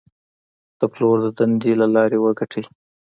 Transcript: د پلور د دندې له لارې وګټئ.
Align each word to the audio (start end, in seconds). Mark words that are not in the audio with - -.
د 0.79 0.81
پلور 0.93 1.17
د 1.23 1.27
دندې 1.37 1.71
له 1.81 1.87
لارې 1.95 2.17
وګټئ. 2.19 2.63